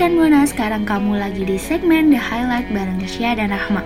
Rekan 0.00 0.16
Buana, 0.16 0.48
sekarang 0.48 0.88
kamu 0.88 1.20
lagi 1.20 1.44
di 1.44 1.60
segmen 1.60 2.08
The 2.08 2.16
Highlight 2.16 2.72
bareng 2.72 3.04
Desya 3.04 3.36
dan 3.36 3.52
Rahma. 3.52 3.84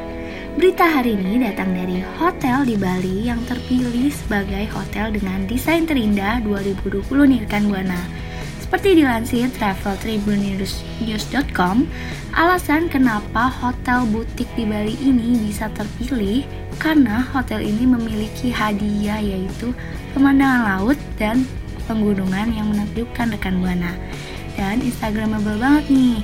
Berita 0.55 0.87
hari 0.87 1.19
ini 1.19 1.43
datang 1.43 1.75
dari 1.75 2.07
hotel 2.23 2.63
di 2.63 2.79
Bali 2.79 3.27
yang 3.27 3.43
terpilih 3.51 4.15
sebagai 4.15 4.63
hotel 4.71 5.11
dengan 5.11 5.43
desain 5.51 5.83
terindah 5.83 6.39
2020 6.47 7.03
nih 7.11 7.43
rekan 7.43 7.67
Buana. 7.67 7.99
Seperti 8.63 9.03
dilansir 9.03 9.51
traveltribunnews.com, 9.59 11.83
alasan 12.31 12.87
kenapa 12.87 13.51
hotel 13.51 14.07
butik 14.07 14.47
di 14.55 14.71
Bali 14.71 14.95
ini 15.03 15.51
bisa 15.51 15.67
terpilih 15.75 16.47
karena 16.79 17.27
hotel 17.35 17.59
ini 17.59 17.91
memiliki 17.91 18.55
hadiah 18.55 19.19
yaitu 19.19 19.75
pemandangan 20.15 20.79
laut 20.79 20.99
dan 21.19 21.43
penggunungan 21.91 22.55
yang 22.55 22.71
menakjubkan 22.71 23.35
rekan 23.35 23.59
Buana. 23.59 23.99
Dan 24.55 24.83
instagramable 24.83 25.59
banget 25.59 25.87
nih. 25.91 26.19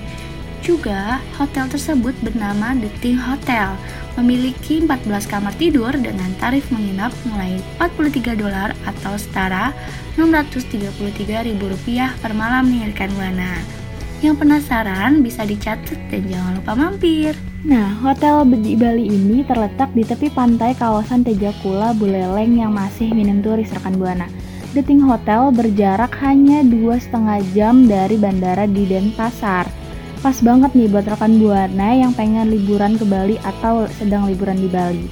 Juga, 0.60 1.24
hotel 1.40 1.72
tersebut 1.72 2.12
bernama 2.20 2.76
The 2.76 2.92
Ting 3.00 3.16
Hotel, 3.16 3.72
memiliki 4.20 4.84
14 4.84 5.24
kamar 5.24 5.56
tidur 5.56 5.88
dengan 5.96 6.28
tarif 6.36 6.68
menginap 6.68 7.16
mulai 7.24 7.56
43 7.80 8.36
dolar 8.36 8.76
atau 8.84 9.16
setara 9.16 9.72
633 10.20 11.48
ribu 11.48 11.72
rupiah 11.72 12.12
per 12.20 12.36
malam 12.36 12.68
nih 12.68 12.92
rekan 12.92 13.08
Buana. 13.16 13.56
Yang 14.20 14.36
penasaran 14.44 15.24
bisa 15.24 15.48
dicatat 15.48 15.96
dan 16.12 16.28
jangan 16.28 16.52
lupa 16.60 16.72
mampir. 16.76 17.32
Nah, 17.64 17.96
hotel 18.04 18.44
di 18.60 18.76
Bali 18.76 19.08
ini 19.08 19.40
terletak 19.48 19.96
di 19.96 20.04
tepi 20.04 20.28
pantai 20.28 20.76
kawasan 20.76 21.24
Tejakula 21.24 21.96
Buleleng 21.96 22.60
yang 22.60 22.76
masih 22.76 23.16
minim 23.16 23.40
turis 23.40 23.72
rekan 23.72 23.96
Buana. 23.96 24.28
The 24.70 24.86
Ting 24.86 25.02
Hotel 25.02 25.50
berjarak 25.50 26.14
hanya 26.22 26.62
dua 26.62 27.02
setengah 27.02 27.42
jam 27.58 27.90
dari 27.90 28.14
bandara 28.14 28.70
di 28.70 28.86
Denpasar. 28.86 29.66
Pas 30.22 30.38
banget 30.38 30.70
nih 30.78 30.86
buat 30.86 31.10
rekan 31.10 31.42
Buana 31.42 31.90
yang 31.90 32.14
pengen 32.14 32.54
liburan 32.54 32.94
ke 32.94 33.02
Bali 33.02 33.34
atau 33.42 33.90
sedang 33.98 34.30
liburan 34.30 34.62
di 34.62 34.70
Bali. 34.70 35.10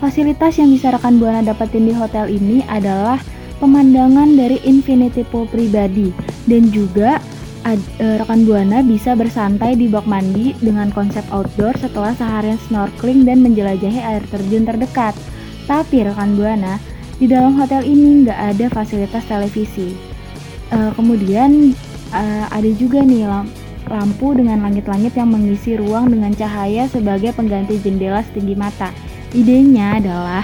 Fasilitas 0.00 0.56
yang 0.56 0.72
bisa 0.72 0.88
rekan 0.88 1.20
Buana 1.20 1.44
dapetin 1.44 1.84
di 1.84 1.92
hotel 1.92 2.32
ini 2.32 2.64
adalah 2.64 3.20
pemandangan 3.60 4.40
dari 4.40 4.56
infinity 4.64 5.20
pool 5.28 5.44
pribadi 5.52 6.08
dan 6.48 6.72
juga 6.72 7.20
eh, 7.68 8.16
rekan 8.16 8.48
Buana 8.48 8.80
bisa 8.80 9.12
bersantai 9.12 9.76
di 9.76 9.84
bak 9.84 10.08
mandi 10.08 10.56
dengan 10.64 10.88
konsep 10.88 11.28
outdoor 11.28 11.76
setelah 11.76 12.16
seharian 12.16 12.56
snorkeling 12.72 13.28
dan 13.28 13.44
menjelajahi 13.44 14.00
air 14.00 14.24
terjun 14.32 14.64
terdekat. 14.64 15.12
Tapi 15.68 16.08
rekan 16.08 16.40
Buana, 16.40 16.80
di 17.18 17.26
dalam 17.30 17.54
hotel 17.54 17.86
ini 17.86 18.26
nggak 18.26 18.40
ada 18.54 18.66
fasilitas 18.72 19.24
televisi. 19.26 19.94
Eh, 20.74 20.90
kemudian 20.98 21.76
eh, 22.10 22.44
ada 22.50 22.70
juga 22.74 23.04
nih 23.04 23.28
lam- 23.28 23.50
lampu 23.86 24.32
dengan 24.32 24.64
langit-langit 24.64 25.12
yang 25.14 25.28
mengisi 25.28 25.76
ruang 25.76 26.08
dengan 26.08 26.32
cahaya 26.32 26.88
sebagai 26.88 27.36
pengganti 27.36 27.78
jendela 27.78 28.24
setinggi 28.24 28.56
mata. 28.56 28.90
Idenya 29.30 30.02
adalah 30.02 30.42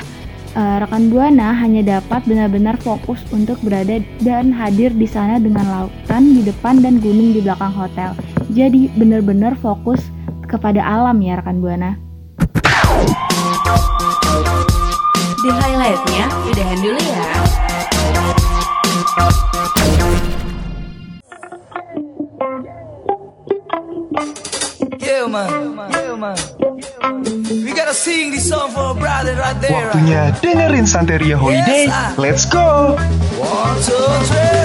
eh, 0.54 0.76
rekan 0.84 1.10
buana 1.10 1.56
hanya 1.56 1.98
dapat 1.98 2.22
benar-benar 2.28 2.78
fokus 2.78 3.19
untuk 3.34 3.59
berada 3.64 3.98
dan 4.22 4.54
hadir 4.54 4.94
di 4.94 5.09
sana 5.09 5.41
dengan 5.41 5.66
lautan 5.66 6.36
di 6.36 6.47
depan 6.47 6.84
dan 6.84 7.03
gunung 7.03 7.34
di 7.34 7.41
belakang 7.42 7.75
hotel. 7.75 8.14
Jadi 8.50 8.91
benar-benar 8.94 9.59
fokus 9.59 10.03
kepada 10.50 10.82
alam 10.82 11.22
ya 11.22 11.38
rekan 11.38 11.62
buana. 11.62 12.09
The 15.41 15.53
highlightnya 15.56 16.28
udahan 16.53 16.78
dulu 16.84 17.01
ya. 17.01 17.25
Yeah, 25.01 25.27
man. 25.27 25.51
Yeah, 25.91 26.15
man. 26.15 26.37
We 27.51 27.73
gotta 27.73 27.95
sing 27.95 28.31
this 28.31 28.49
song 28.49 28.71
for 28.71 28.93
a 28.93 28.95
brother 28.95 29.34
right 29.34 29.59
there. 29.61 29.73
right? 29.73 29.91
Waktunya 29.91 30.23
dengerin 30.39 30.87
Santeria 30.87 31.34
Holiday. 31.37 31.91
Let's 32.15 32.47
go! 32.47 32.95
One, 33.41 33.77
two, 33.83 33.99
three, 34.31 34.59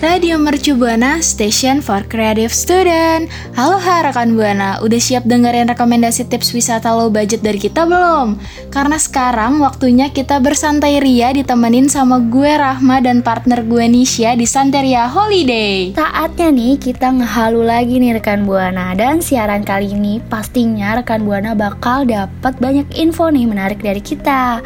Radio 0.00 0.40
Mercu 0.40 0.80
Buana, 0.80 1.20
Station 1.20 1.84
for 1.84 2.00
Creative 2.08 2.48
Student. 2.48 3.28
Halo 3.52 3.76
ha 3.76 4.00
rekan 4.00 4.32
Buana, 4.32 4.80
udah 4.80 4.96
siap 4.96 5.28
dengerin 5.28 5.68
rekomendasi 5.68 6.24
tips 6.24 6.56
wisata 6.56 6.88
low 6.88 7.12
budget 7.12 7.44
dari 7.44 7.60
kita 7.60 7.84
belum? 7.84 8.40
Karena 8.72 8.96
sekarang 8.96 9.60
waktunya 9.60 10.08
kita 10.08 10.40
bersantai 10.40 11.04
ria 11.04 11.36
ditemenin 11.36 11.92
sama 11.92 12.16
gue 12.16 12.48
Rahma 12.48 13.04
dan 13.04 13.20
partner 13.20 13.60
gue 13.60 13.92
Nisha 13.92 14.32
di 14.40 14.48
Santeria 14.48 15.04
Holiday. 15.04 15.92
Saatnya 15.92 16.48
nih 16.48 16.80
kita 16.80 17.12
ngehalu 17.20 17.60
lagi 17.60 18.00
nih 18.00 18.16
rekan 18.16 18.48
Buana 18.48 18.96
dan 18.96 19.20
siaran 19.20 19.68
kali 19.68 19.92
ini 19.92 20.16
pastinya 20.32 20.96
rekan 20.96 21.28
Buana 21.28 21.52
bakal 21.52 22.08
dapat 22.08 22.56
banyak 22.56 22.88
info 22.96 23.28
nih 23.28 23.44
menarik 23.44 23.84
dari 23.84 24.00
kita. 24.00 24.64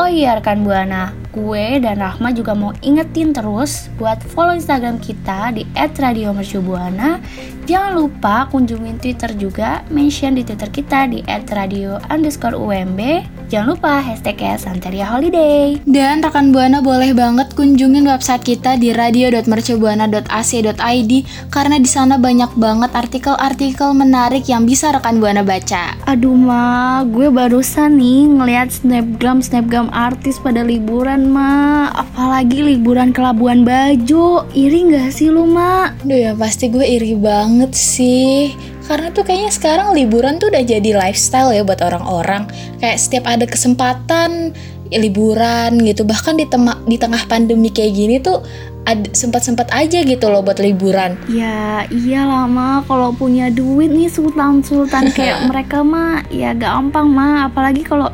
Oh 0.00 0.08
iya 0.08 0.40
rekan 0.40 0.64
Buana, 0.64 1.19
gue 1.30 1.78
dan 1.82 2.02
Rahma 2.02 2.34
juga 2.34 2.52
mau 2.52 2.74
ingetin 2.82 3.30
terus 3.30 3.88
buat 3.96 4.18
follow 4.20 4.54
Instagram 4.54 4.98
kita 4.98 5.54
di 5.54 5.66
@radiomercubuana. 5.74 7.22
Jangan 7.64 7.92
lupa 7.94 8.50
kunjungin 8.50 8.98
Twitter 8.98 9.30
juga, 9.38 9.86
mention 9.88 10.34
di 10.34 10.42
Twitter 10.42 10.68
kita 10.68 11.06
di 11.06 11.22
@radio 11.50 12.02
underscore 12.10 12.58
UMB. 12.58 13.39
Jangan 13.50 13.74
lupa 13.74 13.98
hashtagnya 13.98 14.54
Santeria 14.62 15.10
Holiday. 15.10 15.74
Dan 15.82 16.22
rekan 16.22 16.54
Buana 16.54 16.78
boleh 16.78 17.10
banget 17.10 17.50
kunjungin 17.58 18.06
website 18.06 18.46
kita 18.46 18.78
di 18.78 18.94
radio.mercubuana.ac.id 18.94 21.12
karena 21.50 21.76
di 21.82 21.90
sana 21.90 22.14
banyak 22.14 22.54
banget 22.54 22.94
artikel-artikel 22.94 23.90
menarik 23.90 24.46
yang 24.46 24.70
bisa 24.70 24.94
rekan 24.94 25.18
Buana 25.18 25.42
baca. 25.42 25.98
Aduh 26.06 26.38
ma, 26.38 27.02
gue 27.02 27.26
barusan 27.26 27.98
nih 27.98 28.38
ngeliat 28.38 28.70
snapgram 28.70 29.42
snapgram 29.42 29.90
artis 29.90 30.38
pada 30.38 30.62
liburan 30.62 31.34
ma, 31.34 31.90
apalagi 31.90 32.62
liburan 32.62 33.10
ke 33.10 33.18
Labuan 33.18 33.66
Bajo. 33.66 34.46
Iri 34.54 34.94
nggak 34.94 35.10
sih 35.10 35.26
lu 35.26 35.50
ma? 35.50 35.90
Duh 36.06 36.14
ya 36.14 36.38
pasti 36.38 36.70
gue 36.70 36.86
iri 36.86 37.18
banget 37.18 37.74
sih 37.74 38.54
Karena 38.90 39.14
tuh 39.14 39.22
kayaknya 39.22 39.54
sekarang 39.54 39.94
liburan 39.94 40.42
tuh 40.42 40.50
udah 40.50 40.66
jadi 40.66 40.90
lifestyle 40.98 41.54
ya 41.54 41.62
buat 41.62 41.78
orang-orang. 41.78 42.50
Kayak 42.82 42.98
setiap 42.98 43.24
ada 43.30 43.46
kesempatan 43.46 44.50
ya 44.90 44.98
liburan 44.98 45.78
gitu. 45.86 46.02
Bahkan 46.02 46.34
di, 46.42 46.50
tema- 46.50 46.82
di 46.90 46.98
tengah 46.98 47.22
pandemi 47.30 47.70
kayak 47.70 47.92
gini 47.94 48.18
tuh 48.18 48.42
ad- 48.90 49.14
sempat-sempat 49.14 49.70
aja 49.70 50.02
gitu 50.02 50.26
loh 50.26 50.42
buat 50.42 50.58
liburan. 50.58 51.14
Ya 51.30 51.86
iyalah 51.86 52.50
ma, 52.50 52.82
kalau 52.90 53.14
punya 53.14 53.46
duit 53.46 53.94
nih 53.94 54.10
sultan-sultan 54.10 55.10
kayak 55.16 55.46
mereka 55.46 55.86
mah 55.86 56.26
ya 56.34 56.50
gampang 56.50 57.06
ma. 57.06 57.46
Apalagi 57.46 57.86
kalau 57.86 58.10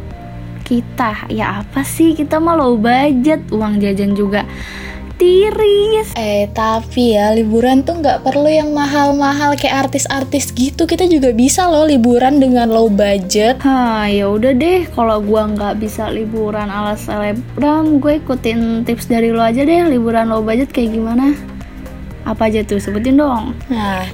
kita. 0.68 1.24
Ya 1.32 1.64
apa 1.64 1.80
sih? 1.88 2.12
Kita 2.12 2.36
mah 2.36 2.52
low 2.52 2.76
budget 2.76 3.48
uang 3.48 3.80
jajan 3.80 4.12
juga 4.12 4.44
tiris. 5.16 6.12
Eh 6.16 6.48
tapi 6.52 7.16
ya 7.16 7.32
liburan 7.32 7.84
tuh 7.84 8.00
nggak 8.00 8.24
perlu 8.24 8.48
yang 8.48 8.72
mahal-mahal 8.72 9.56
kayak 9.56 9.88
artis-artis 9.88 10.52
gitu. 10.52 10.84
Kita 10.84 11.08
juga 11.08 11.32
bisa 11.32 11.66
loh 11.68 11.88
liburan 11.88 12.40
dengan 12.40 12.68
low 12.68 12.88
budget. 12.88 13.60
Hah, 13.64 14.08
ya 14.08 14.28
udah 14.28 14.52
deh. 14.52 14.88
Kalau 14.92 15.18
gua 15.24 15.48
nggak 15.50 15.80
bisa 15.80 16.08
liburan 16.12 16.68
ala 16.68 16.94
selebgram, 16.94 17.98
gue 18.00 18.20
ikutin 18.20 18.84
tips 18.84 19.08
dari 19.08 19.32
lo 19.32 19.42
aja 19.42 19.64
deh. 19.64 19.88
Liburan 19.88 20.28
low 20.30 20.44
budget 20.44 20.70
kayak 20.70 20.94
gimana? 20.96 21.36
Apa 22.28 22.48
aja 22.52 22.62
tuh? 22.66 22.82
Sebutin 22.82 23.16
dong. 23.16 23.54
Nah, 23.70 24.04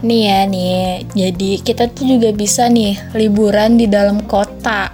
nih 0.00 0.22
ya 0.26 0.40
nih. 0.48 0.80
Jadi 1.12 1.50
kita 1.64 1.88
tuh 1.92 2.16
juga 2.16 2.30
bisa 2.32 2.66
nih 2.68 2.96
liburan 3.16 3.76
di 3.76 3.86
dalam 3.86 4.24
kota. 4.24 4.88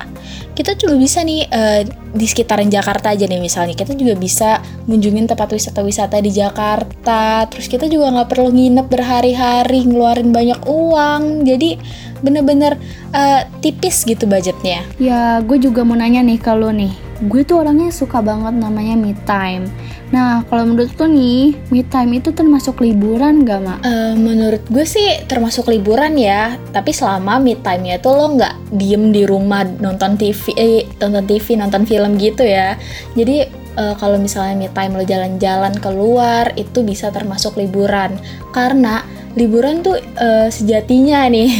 Kita 0.56 0.72
juga 0.72 0.96
bisa 0.96 1.20
nih 1.20 1.44
eh, 1.52 1.84
di 2.16 2.24
sekitaran 2.24 2.72
Jakarta 2.72 3.12
aja 3.12 3.28
nih 3.28 3.40
misalnya. 3.40 3.76
Kita 3.76 3.92
juga 3.92 4.16
bisa 4.16 4.64
ngunjungin 4.88 5.28
tempat 5.28 5.52
wisata-wisata 5.52 6.16
di 6.24 6.32
Jakarta. 6.32 7.44
Terus 7.52 7.68
kita 7.68 7.86
juga 7.92 8.08
nggak 8.08 8.28
perlu 8.32 8.50
nginep 8.56 8.86
berhari-hari, 8.88 9.84
ngeluarin 9.84 10.32
banyak 10.32 10.60
uang. 10.64 11.44
Jadi 11.44 11.76
bener-bener 12.24 12.80
eh, 13.12 13.44
tipis 13.60 14.02
gitu 14.08 14.24
budgetnya. 14.24 14.80
Ya, 14.96 15.44
gue 15.44 15.60
juga 15.60 15.84
mau 15.84 15.94
nanya 15.94 16.24
nih 16.24 16.40
kalau 16.40 16.72
nih. 16.72 17.05
Gue 17.24 17.48
tuh 17.48 17.64
orangnya 17.64 17.88
suka 17.88 18.20
banget 18.20 18.52
namanya 18.60 18.92
me 18.92 19.16
time. 19.24 19.64
Nah, 20.12 20.44
kalau 20.46 20.68
menurut 20.68 20.92
lo 21.00 21.08
nih, 21.08 21.56
me 21.72 21.82
time 21.82 22.20
itu 22.20 22.30
termasuk 22.30 22.78
liburan 22.84 23.42
gak, 23.42 23.58
Mak? 23.64 23.78
Eh, 23.82 24.14
menurut 24.14 24.62
gue 24.68 24.84
sih 24.84 25.24
termasuk 25.24 25.72
liburan 25.72 26.14
ya, 26.14 26.60
tapi 26.70 26.92
selama 26.92 27.40
me 27.40 27.56
time-nya 27.58 27.98
tuh 27.98 28.12
lo 28.14 28.26
nggak 28.36 28.76
diem 28.76 29.10
di 29.10 29.24
rumah 29.24 29.64
nonton 29.64 30.14
TV, 30.14 30.54
eh, 30.54 30.84
tonton 31.00 31.24
TV, 31.24 31.56
nonton 31.56 31.88
film 31.88 32.20
gitu 32.20 32.44
ya. 32.44 32.76
Jadi 33.18 33.48
eh, 33.50 33.94
kalau 33.98 34.20
misalnya 34.20 34.54
me 34.54 34.68
time 34.70 34.94
lo 34.94 35.02
jalan-jalan 35.02 35.74
keluar 35.80 36.52
itu 36.54 36.84
bisa 36.84 37.10
termasuk 37.10 37.58
liburan, 37.58 38.14
karena 38.54 39.02
liburan 39.34 39.82
tuh 39.82 39.98
eh, 39.98 40.48
sejatinya 40.52 41.26
nih 41.32 41.50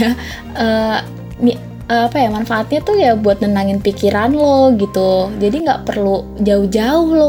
mi- 1.44 1.75
eh, 1.90 2.02
apa 2.06 2.16
ya 2.18 2.28
manfaatnya 2.30 2.80
tuh 2.82 2.96
ya 2.98 3.12
buat 3.14 3.42
nenangin 3.42 3.82
pikiran 3.82 4.34
lo 4.34 4.74
gitu. 4.74 5.30
Jadi 5.38 5.56
nggak 5.66 5.86
perlu 5.86 6.38
jauh-jauh 6.42 7.08
lo 7.12 7.28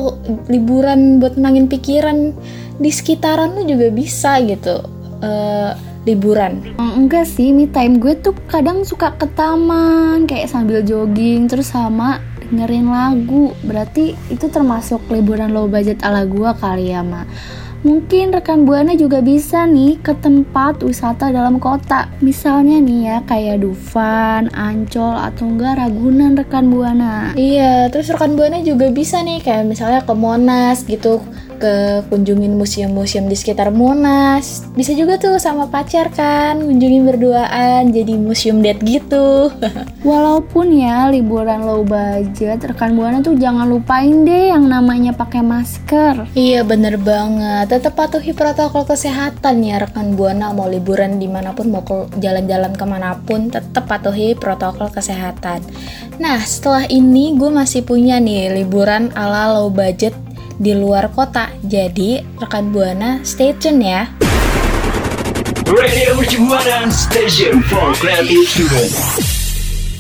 liburan 0.50 1.21
buat 1.21 1.38
nenangin 1.38 1.69
pikiran 1.69 2.33
di 2.77 2.89
sekitaran 2.94 3.57
lo 3.57 3.65
juga 3.65 3.89
bisa 3.89 4.38
gitu 4.44 4.81
eh, 5.21 5.71
liburan. 6.07 6.63
Mm, 6.80 6.94
Enggak 7.06 7.27
sih, 7.27 7.51
me 7.51 7.68
time 7.68 8.00
gue 8.00 8.15
tuh 8.15 8.31
kadang 8.48 8.88
suka 8.88 9.12
ke 9.19 9.27
taman 9.36 10.24
kayak 10.24 10.48
sambil 10.48 10.80
jogging 10.80 11.51
terus 11.51 11.75
sama 11.75 12.24
dengerin 12.48 12.88
lagu. 12.88 13.51
Berarti 13.68 14.15
itu 14.31 14.48
termasuk 14.48 15.03
liburan 15.12 15.51
low 15.51 15.68
budget 15.68 16.00
ala 16.07 16.24
gua 16.24 16.56
kali 16.56 16.95
ya, 16.95 17.03
Ma. 17.03 17.27
Mungkin 17.88 18.36
rekan 18.36 18.68
Buana 18.68 19.00
juga 19.00 19.24
bisa 19.24 19.63
nih 19.63 19.95
ke 20.04 20.12
tempat 20.19 20.84
wisata 20.84 21.31
dalam 21.31 21.56
kota. 21.56 22.12
Misalnya 22.19 22.84
nih 22.84 23.00
ya 23.07 23.18
kayak 23.24 23.63
Dufan, 23.63 24.51
Ancol 24.51 25.16
atau 25.16 25.48
enggak 25.48 25.80
Ragunan 25.80 26.36
rekan 26.36 26.68
Buana. 26.68 27.31
Iya, 27.39 27.88
terus 27.88 28.12
rekan 28.12 28.36
buana 28.36 28.60
juga 28.60 28.92
bisa 28.92 29.24
nih 29.24 29.39
kayak 29.39 29.72
misalnya 29.72 30.04
ke 30.04 30.12
Monas 30.12 30.84
gitu, 30.84 31.24
ke 31.57 32.06
kunjungin 32.07 32.54
museum-museum 32.54 33.25
di 33.25 33.36
sekitar 33.36 33.74
Monas. 33.74 34.65
Bisa 34.77 34.94
juga 34.94 35.18
tuh 35.18 35.42
sama 35.42 35.68
pacar 35.68 36.13
kan, 36.13 36.62
kunjungin 36.62 37.04
berduaan 37.04 37.89
jadi 37.92 38.13
museum 38.15 38.62
date 38.62 38.81
gitu. 38.86 39.50
Walaupun 40.09 40.71
ya 40.71 41.09
liburan 41.09 41.65
low 41.65 41.81
budget, 41.81 42.62
rekan 42.63 42.94
Buana 42.94 43.19
tuh 43.19 43.36
jangan 43.36 43.68
lupain 43.68 44.24
deh 44.24 44.54
yang 44.54 44.69
namanya 44.69 45.12
pakai 45.13 45.42
masker. 45.42 46.30
iya 46.38 46.62
bener 46.62 47.01
banget, 47.01 47.74
tetap 47.74 47.98
patuhi 47.98 48.31
protokol 48.31 48.86
kesehatan 48.86 49.65
ya 49.65 49.81
rekan 49.81 50.13
buana 50.13 50.53
mau 50.53 50.69
liburan 50.69 51.18
di 51.18 51.25
mana 51.25 51.51
pun 51.57 51.74
mau 51.74 51.83
jalan-jalan 52.21 52.74
ke 52.77 52.86
mana 52.86 53.18
pun 53.25 53.50
tetap 53.50 53.89
patuhi 53.89 54.38
protokol 54.38 54.94
kesehatan. 54.94 55.65
Nah 56.21 56.42
setelah 56.42 56.86
ini 56.89 57.33
gue 57.38 57.50
masih 57.50 57.81
punya 57.81 58.21
nih 58.21 58.53
liburan 58.62 59.10
ala 59.18 59.57
low 59.57 59.69
budget 59.74 60.13
di 60.57 60.74
luar 60.74 61.13
kota. 61.13 61.54
Jadi 61.63 62.21
rekan 62.42 62.74
buana 62.74 63.21
stay 63.21 63.54
tune 63.56 63.81
ya. 63.81 64.04
Radio 65.68 66.15
Mercubuana 66.18 66.88
Station 66.92 67.62
for 67.65 67.94
Creative 68.00 68.48
Student. 68.48 68.92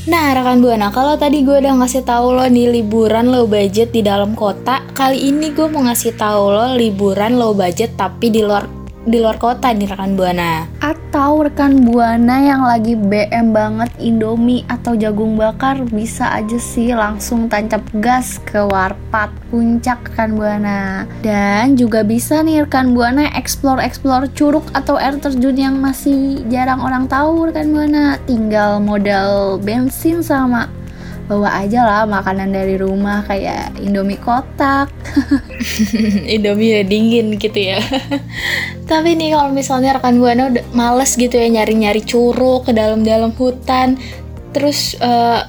Nah, 0.07 0.31
rekan 0.31 0.63
Buana, 0.63 0.87
kalau 0.87 1.19
tadi 1.19 1.43
gue 1.43 1.59
udah 1.59 1.83
ngasih 1.83 2.07
tahu 2.07 2.31
lo 2.31 2.47
nih 2.47 2.79
liburan 2.79 3.27
low 3.27 3.43
budget 3.43 3.91
di 3.91 3.99
dalam 3.99 4.39
kota, 4.39 4.79
kali 4.95 5.19
ini 5.19 5.51
gue 5.51 5.67
mau 5.67 5.83
ngasih 5.83 6.15
tahu 6.15 6.43
lo 6.47 6.79
liburan 6.79 7.35
low 7.35 7.51
budget 7.51 7.99
tapi 7.99 8.31
di 8.31 8.39
luar 8.39 8.76
di 9.07 9.23
luar 9.23 9.39
kota 9.39 9.71
nih 9.71 9.87
rekan 9.87 10.19
Buana. 10.19 10.67
Atau 10.83 11.47
rekan 11.47 11.87
Buana 11.87 12.43
yang 12.43 12.67
lagi 12.67 12.99
BM 12.99 13.55
banget 13.55 13.87
Indomie 14.03 14.67
atau 14.67 14.99
jagung 14.99 15.39
bakar 15.39 15.87
bisa 15.87 16.27
aja 16.35 16.59
sih 16.59 16.91
langsung 16.91 17.47
tancap 17.47 17.79
gas 18.03 18.43
ke 18.43 18.59
Warpat 18.59 19.31
Puncak 19.47 20.11
rekan 20.11 20.35
Buana. 20.35 21.07
Dan 21.23 21.79
juga 21.79 22.03
bisa 22.03 22.43
nih 22.43 22.67
rekan 22.67 22.91
Buana 22.91 23.31
explore-explore 23.31 24.27
curug 24.35 24.67
atau 24.75 24.99
air 24.99 25.15
terjun 25.15 25.55
yang 25.55 25.79
masih 25.79 26.43
jarang 26.51 26.83
orang 26.83 27.07
tahu 27.07 27.47
rekan 27.47 27.71
Buana. 27.71 28.19
Tinggal 28.27 28.83
modal 28.83 29.55
bensin 29.63 30.19
sama 30.19 30.67
bawa 31.27 31.59
aja 31.59 31.83
lah 31.83 32.03
makanan 32.07 32.55
dari 32.55 32.79
rumah 32.79 33.27
kayak 33.27 33.75
Indomie 33.83 34.17
kotak. 34.17 34.87
Indomie 36.33 36.79
udah 36.79 36.85
dingin 36.87 37.35
gitu 37.35 37.59
ya. 37.75 37.83
Tapi 38.89 39.19
nih 39.19 39.35
kalau 39.35 39.51
misalnya 39.51 39.99
rekan 39.99 40.23
buana 40.23 40.47
udah 40.47 40.63
males 40.71 41.19
gitu 41.19 41.35
ya 41.35 41.51
nyari-nyari 41.51 41.99
curug 42.07 42.63
ke 42.63 42.71
dalam-dalam 42.71 43.35
hutan, 43.35 43.99
terus 44.55 44.95
eh, 45.03 45.43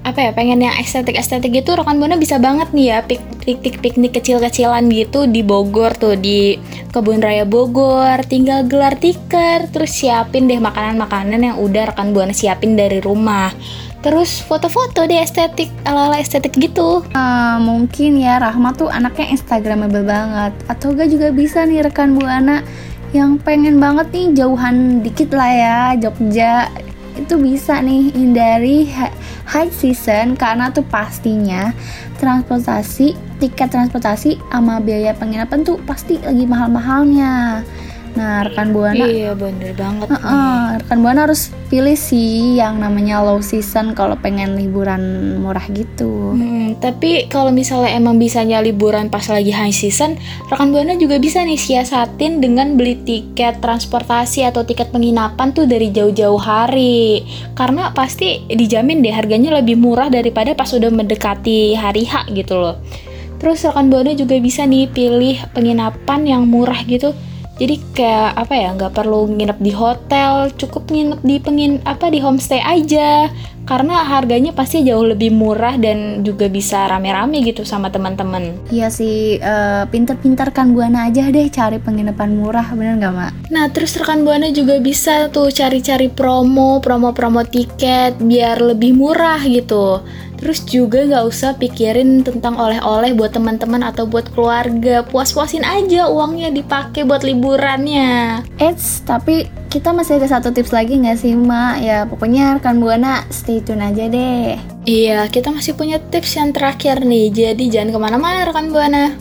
apa 0.00 0.18
ya 0.18 0.30
pengen 0.34 0.64
yang 0.64 0.74
estetik-estetik 0.80 1.62
gitu, 1.62 1.78
rekan 1.78 2.02
buana 2.02 2.18
bisa 2.18 2.42
banget 2.42 2.72
nih 2.74 2.86
ya 2.90 2.98
piknik-piknik 3.06 4.16
kecil-kecilan 4.16 4.88
gitu 4.90 5.28
di 5.28 5.44
Bogor 5.46 5.92
tuh 5.94 6.18
di 6.18 6.58
kebun 6.90 7.22
raya 7.22 7.46
Bogor. 7.46 8.18
Tinggal 8.26 8.66
gelar 8.66 8.98
tiket, 8.98 9.70
terus 9.70 9.94
siapin 9.94 10.50
deh 10.50 10.58
makanan-makanan 10.58 11.54
yang 11.54 11.56
udah 11.62 11.94
rekan 11.94 12.10
buana 12.10 12.34
siapin 12.34 12.74
dari 12.74 12.98
rumah. 12.98 13.54
Terus 14.00 14.40
foto-foto 14.40 15.04
deh 15.04 15.20
estetik 15.20 15.68
ala-ala 15.84 16.16
estetik 16.16 16.56
gitu. 16.56 17.04
Ah, 17.12 17.60
mungkin 17.60 18.16
ya 18.16 18.40
Rahma 18.40 18.72
tuh 18.72 18.88
anaknya 18.88 19.36
instagramable 19.36 20.08
banget. 20.08 20.56
Atau 20.72 20.96
gak 20.96 21.12
juga 21.12 21.28
bisa 21.28 21.68
nih 21.68 21.84
rekan 21.84 22.16
buana 22.16 22.64
yang 23.12 23.36
pengen 23.36 23.76
banget 23.76 24.08
nih 24.14 24.26
jauhan 24.40 25.04
dikit 25.04 25.36
lah 25.36 25.52
ya 25.52 25.78
Jogja. 26.00 26.72
Itu 27.20 27.36
bisa 27.36 27.76
nih 27.84 28.08
hindari 28.16 28.88
hi- 28.88 29.16
high 29.44 29.68
season 29.68 30.38
karena 30.38 30.72
tuh 30.72 30.86
pastinya 30.88 31.76
transportasi 32.16 33.12
tiket 33.40 33.68
transportasi 33.72 34.40
sama 34.48 34.78
biaya 34.78 35.12
penginapan 35.16 35.64
tuh 35.64 35.76
pasti 35.84 36.20
lagi 36.22 36.44
mahal-mahalnya 36.44 37.64
nah 38.18 38.42
rekan 38.46 38.74
buana 38.74 39.06
Iya 39.06 39.32
bener 39.38 39.72
banget 39.74 40.06
nih. 40.10 40.18
Heeh, 40.18 40.62
rekan 40.82 40.98
buana 41.02 41.20
harus 41.26 41.50
pilih 41.70 41.94
sih 41.94 42.58
yang 42.58 42.82
namanya 42.82 43.22
low 43.22 43.38
season 43.38 43.94
kalau 43.94 44.18
pengen 44.18 44.58
liburan 44.58 45.36
murah 45.38 45.62
gitu. 45.70 46.34
Hmm, 46.34 46.74
tapi 46.82 47.30
kalau 47.30 47.54
misalnya 47.54 47.94
emang 47.94 48.18
bisanya 48.18 48.58
liburan 48.58 49.06
pas 49.06 49.22
lagi 49.30 49.54
high 49.54 49.74
season, 49.74 50.18
rekan 50.50 50.74
buana 50.74 50.98
juga 50.98 51.22
bisa 51.22 51.46
nih 51.46 51.54
siasatin 51.58 52.42
dengan 52.42 52.74
beli 52.74 52.98
tiket 53.06 53.62
transportasi 53.62 54.42
atau 54.42 54.66
tiket 54.66 54.90
penginapan 54.90 55.54
tuh 55.54 55.70
dari 55.70 55.94
jauh-jauh 55.94 56.42
hari. 56.42 57.22
Karena 57.54 57.94
pasti 57.94 58.42
dijamin 58.50 59.06
deh 59.06 59.14
harganya 59.14 59.62
lebih 59.62 59.78
murah 59.78 60.10
daripada 60.10 60.58
pas 60.58 60.68
udah 60.74 60.90
mendekati 60.90 61.78
hari 61.78 62.02
H 62.02 62.26
gitu 62.34 62.58
loh. 62.58 62.82
Terus 63.40 63.64
rekan 63.64 63.88
buana 63.88 64.12
juga 64.12 64.36
bisa 64.36 64.68
nih 64.68 64.90
pilih 64.92 65.40
penginapan 65.56 66.28
yang 66.28 66.42
murah 66.44 66.82
gitu. 66.84 67.16
Jadi 67.60 67.76
kayak 67.92 68.40
apa 68.40 68.54
ya 68.56 68.72
nggak 68.72 68.96
perlu 68.96 69.28
nginep 69.36 69.58
di 69.60 69.72
hotel, 69.76 70.48
cukup 70.56 70.88
nginep 70.88 71.20
di 71.20 71.36
pengin 71.36 71.72
apa 71.84 72.08
di 72.08 72.16
homestay 72.16 72.64
aja 72.64 73.28
karena 73.68 74.02
harganya 74.02 74.50
pasti 74.56 74.80
jauh 74.82 75.04
lebih 75.04 75.30
murah 75.30 75.76
dan 75.76 76.24
juga 76.24 76.48
bisa 76.48 76.88
rame-rame 76.88 77.44
gitu 77.44 77.62
sama 77.62 77.92
teman-teman. 77.92 78.56
Iya 78.72 78.88
sih, 78.88 79.36
eh, 79.36 79.84
pinter-pinter 79.92 80.50
kan 80.56 80.72
buana 80.72 81.06
aja 81.06 81.28
deh 81.28 81.46
cari 81.52 81.76
penginapan 81.78 82.34
murah, 82.34 82.66
bener 82.72 82.96
nggak 82.96 83.14
mak? 83.14 83.30
Nah, 83.52 83.66
terus 83.68 83.94
rekan 83.98 84.22
Buana 84.22 84.48
juga 84.54 84.78
bisa 84.78 85.26
tuh 85.28 85.50
cari-cari 85.50 86.06
promo, 86.06 86.78
promo-promo 86.78 87.42
tiket 87.42 88.18
biar 88.22 88.62
lebih 88.62 88.94
murah 88.94 89.42
gitu. 89.42 90.00
Terus 90.40 90.64
juga 90.64 91.04
nggak 91.04 91.24
usah 91.28 91.54
pikirin 91.60 92.24
tentang 92.24 92.56
oleh-oleh 92.56 93.12
buat 93.12 93.36
teman-teman 93.36 93.84
atau 93.84 94.08
buat 94.08 94.26
keluarga. 94.32 95.04
Puas-puasin 95.04 95.62
aja 95.62 96.08
uangnya 96.08 96.48
dipakai 96.48 97.04
buat 97.04 97.22
liburannya. 97.22 98.40
Eits, 98.56 99.04
tapi 99.04 99.46
kita 99.68 99.92
masih 99.92 100.18
ada 100.18 100.26
satu 100.26 100.50
tips 100.50 100.72
lagi 100.72 100.96
nggak 100.98 101.20
sih 101.20 101.36
mak? 101.36 101.84
Ya 101.84 102.08
pokoknya 102.08 102.58
rekan 102.58 102.80
buana 102.80 103.28
stay 103.28 103.60
tune 103.60 103.84
aja 103.84 104.08
deh. 104.08 104.56
Iya, 104.88 105.28
kita 105.28 105.52
masih 105.52 105.76
punya 105.76 106.00
tips 106.00 106.40
yang 106.40 106.56
terakhir 106.56 107.04
nih. 107.04 107.28
Jadi 107.28 107.68
jangan 107.68 107.92
ke 107.92 107.98
mana-mana 108.00 108.48
rekan 108.48 108.72
Buana. 108.72 109.12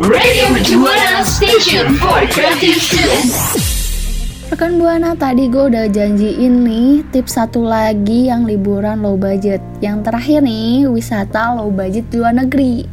Radio 0.00 0.46
Buana 0.80 1.20
Station 1.20 2.00
for 2.00 2.24
Creative 2.32 2.80
Students. 2.80 3.75
Rekan 4.46 4.78
Buana 4.78 5.18
tadi 5.18 5.50
gue 5.50 5.58
udah 5.58 5.90
janjiin 5.90 6.62
nih 6.62 7.02
tips 7.10 7.34
satu 7.34 7.66
lagi 7.66 8.30
yang 8.30 8.46
liburan 8.46 9.02
low 9.02 9.18
budget. 9.18 9.58
Yang 9.82 10.06
terakhir 10.06 10.46
nih 10.46 10.86
wisata 10.86 11.58
low 11.58 11.66
budget 11.66 12.06
luar 12.14 12.30
negeri. 12.30 12.86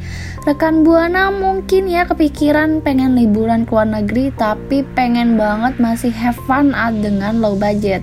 Rekan 0.50 0.82
Buana 0.82 1.30
mungkin 1.30 1.86
ya 1.86 2.10
kepikiran 2.10 2.82
pengen 2.82 3.14
liburan 3.14 3.70
ke 3.70 3.72
luar 3.72 3.86
negeri 3.86 4.34
Tapi 4.34 4.82
pengen 4.98 5.38
banget 5.38 5.78
masih 5.78 6.10
have 6.10 6.42
fun 6.50 6.74
dengan 7.06 7.38
low 7.38 7.54
budget. 7.54 8.02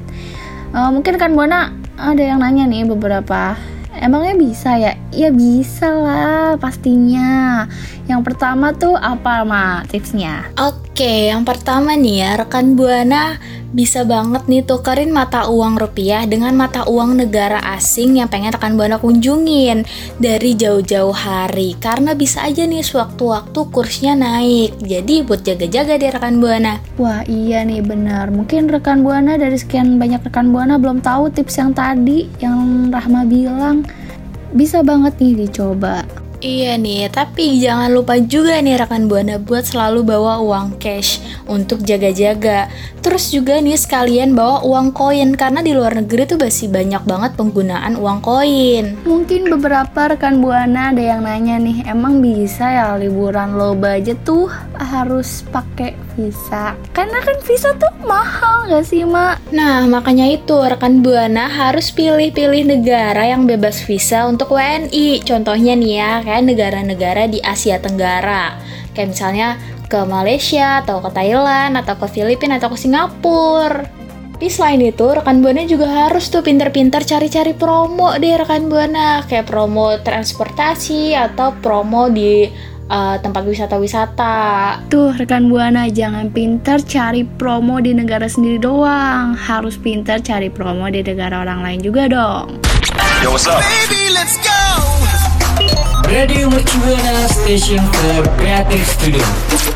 Uh, 0.70 0.94
Mungkin 0.94 1.18
rekan 1.18 1.34
Buana 1.34 1.74
ada 1.98 2.22
yang 2.22 2.38
nanya 2.38 2.70
nih 2.70 2.86
beberapa. 2.86 3.58
Emangnya 3.98 4.38
bisa 4.38 4.78
ya? 4.78 4.94
Ya 5.10 5.34
bisa 5.34 5.90
lah 5.90 6.54
pastinya. 6.54 7.66
Yang 8.06 8.30
pertama 8.30 8.70
tuh 8.70 8.94
apa 8.94 9.42
ma? 9.42 9.82
Tipsnya? 9.90 10.54
Oke, 10.54 10.89
yang 11.06 11.48
pertama 11.48 11.96
nih 11.96 12.24
ya, 12.24 12.30
rekan 12.44 12.76
Buana 12.76 13.38
bisa 13.70 14.02
banget 14.02 14.50
nih 14.50 14.66
tukerin 14.66 15.14
mata 15.14 15.46
uang 15.46 15.78
rupiah 15.78 16.26
dengan 16.26 16.50
mata 16.58 16.82
uang 16.90 17.22
negara 17.22 17.62
asing 17.78 18.18
yang 18.18 18.26
pengen 18.26 18.50
rekan 18.50 18.74
Buana 18.74 18.98
kunjungin 18.98 19.86
dari 20.18 20.58
jauh-jauh 20.58 21.14
hari 21.14 21.78
karena 21.78 22.18
bisa 22.18 22.42
aja 22.42 22.66
nih 22.66 22.82
sewaktu-waktu 22.82 23.60
kursnya 23.70 24.18
naik. 24.18 24.74
Jadi 24.82 25.22
buat 25.22 25.46
jaga-jaga 25.46 26.02
deh 26.02 26.10
rekan 26.10 26.42
Buana. 26.42 26.82
Wah 26.98 27.22
iya 27.30 27.62
nih 27.62 27.78
benar. 27.86 28.34
Mungkin 28.34 28.66
rekan 28.66 29.06
Buana 29.06 29.38
dari 29.38 29.54
sekian 29.54 30.02
banyak 30.02 30.26
rekan 30.26 30.50
Buana 30.50 30.74
belum 30.74 30.98
tahu 30.98 31.30
tips 31.30 31.62
yang 31.62 31.70
tadi 31.70 32.26
yang 32.42 32.90
Rahma 32.90 33.22
bilang. 33.22 33.86
Bisa 34.50 34.82
banget 34.82 35.14
nih 35.22 35.46
dicoba. 35.46 36.19
Iya 36.40 36.80
nih, 36.80 37.12
tapi 37.12 37.60
jangan 37.60 37.92
lupa 37.92 38.16
juga 38.16 38.56
nih 38.64 38.80
rekan 38.80 39.12
Buana 39.12 39.36
buat 39.36 39.68
selalu 39.68 40.08
bawa 40.08 40.40
uang 40.40 40.80
cash 40.80 41.20
untuk 41.44 41.84
jaga-jaga. 41.84 42.72
Terus 43.04 43.28
juga 43.28 43.60
nih 43.60 43.76
sekalian 43.76 44.32
bawa 44.32 44.64
uang 44.64 44.96
koin 44.96 45.36
karena 45.36 45.60
di 45.60 45.76
luar 45.76 46.00
negeri 46.00 46.24
tuh 46.24 46.40
masih 46.40 46.72
banyak 46.72 47.04
banget 47.04 47.36
penggunaan 47.36 47.92
uang 48.00 48.24
koin. 48.24 48.96
Mungkin 49.04 49.52
beberapa 49.52 50.16
rekan 50.16 50.40
Buana 50.40 50.96
ada 50.96 51.04
yang 51.04 51.28
nanya 51.28 51.60
nih, 51.60 51.84
emang 51.84 52.24
bisa 52.24 52.72
ya 52.72 52.96
liburan 52.96 53.60
low 53.60 53.76
budget 53.76 54.16
tuh 54.24 54.48
harus 54.80 55.44
pakai 55.52 55.92
visa? 56.14 56.78
Karena 56.90 57.18
kan 57.22 57.36
visa 57.44 57.70
tuh 57.76 57.92
mahal 58.06 58.70
gak 58.70 58.86
sih, 58.86 59.06
Mak? 59.06 59.52
Nah, 59.54 59.86
makanya 59.86 60.26
itu 60.30 60.56
rekan 60.56 61.04
Buana 61.04 61.46
harus 61.46 61.90
pilih-pilih 61.90 62.66
negara 62.66 63.26
yang 63.26 63.44
bebas 63.44 63.82
visa 63.84 64.26
untuk 64.26 64.54
WNI. 64.54 65.22
Contohnya 65.26 65.74
nih 65.76 65.92
ya, 65.98 66.12
kayak 66.22 66.44
negara-negara 66.50 67.26
di 67.30 67.38
Asia 67.42 67.78
Tenggara. 67.78 68.58
Kayak 68.92 69.08
misalnya 69.14 69.48
ke 69.90 70.00
Malaysia, 70.06 70.86
atau 70.86 71.02
ke 71.02 71.10
Thailand, 71.10 71.74
atau 71.74 71.98
ke 71.98 72.06
Filipina, 72.06 72.62
atau 72.62 72.70
ke 72.70 72.78
Singapura. 72.78 73.86
Tapi 74.40 74.48
selain 74.48 74.80
itu, 74.80 75.04
rekan 75.04 75.44
Buana 75.44 75.68
juga 75.68 76.08
harus 76.08 76.32
tuh 76.32 76.40
pinter-pinter 76.40 77.04
cari-cari 77.04 77.52
promo 77.52 78.16
deh 78.16 78.40
rekan 78.40 78.72
Buana. 78.72 79.20
Kayak 79.28 79.52
promo 79.52 80.00
transportasi 80.00 81.12
atau 81.12 81.52
promo 81.60 82.08
di 82.08 82.48
uh, 82.90 83.16
tempat 83.22 83.46
wisata-wisata. 83.46 84.36
Tuh 84.90 85.14
rekan 85.14 85.46
Buana 85.46 85.86
jangan 85.86 86.28
pinter 86.34 86.82
cari 86.82 87.22
promo 87.22 87.78
di 87.78 87.94
negara 87.94 88.26
sendiri 88.26 88.58
doang, 88.58 89.38
harus 89.38 89.78
pinter 89.78 90.18
cari 90.20 90.50
promo 90.50 90.90
di 90.90 91.00
negara 91.00 91.46
orang 91.46 91.62
lain 91.62 91.80
juga 91.80 92.10
dong. 92.10 92.58
Yo, 93.22 93.32
what's 93.32 93.46
up? 93.46 93.62
Baby, 93.62 94.10
let's 94.12 94.36
go. 94.42 94.58
Radio 96.10 96.50
Mercu 96.50 96.74
Buana 96.82 97.30
Station 97.30 97.78
for 97.94 98.26
Creative 98.34 98.82
Students. 98.82 99.70